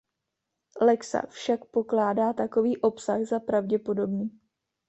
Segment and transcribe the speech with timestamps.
[0.81, 4.39] Lexa však pokládá takový obsah za pravděpodobný.